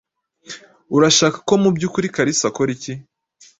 Urashaka 0.95 1.37
ko 1.47 1.53
mubyukuri 1.63 2.07
Kalisa 2.15 2.43
akora 2.47 2.69
iki? 2.77 2.93